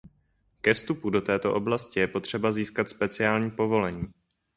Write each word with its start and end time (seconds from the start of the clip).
Ke 0.61 0.73
vstupu 0.73 1.09
do 1.09 1.21
této 1.21 1.53
oblasti 1.55 1.99
je 1.99 2.07
potřeba 2.07 2.51
získat 2.51 2.89
speciální 2.89 3.51
povolení. 3.51 4.07